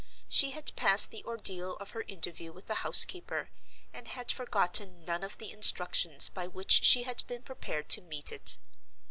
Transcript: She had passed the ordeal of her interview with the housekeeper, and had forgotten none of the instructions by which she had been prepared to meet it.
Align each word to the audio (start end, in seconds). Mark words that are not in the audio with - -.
She 0.27 0.49
had 0.49 0.75
passed 0.75 1.11
the 1.11 1.23
ordeal 1.25 1.75
of 1.77 1.91
her 1.91 2.01
interview 2.07 2.51
with 2.51 2.65
the 2.65 2.73
housekeeper, 2.81 3.51
and 3.93 4.07
had 4.07 4.31
forgotten 4.31 5.05
none 5.05 5.23
of 5.23 5.37
the 5.37 5.51
instructions 5.51 6.27
by 6.27 6.47
which 6.47 6.83
she 6.83 7.03
had 7.03 7.21
been 7.27 7.43
prepared 7.43 7.87
to 7.89 8.01
meet 8.01 8.31
it. 8.31 8.57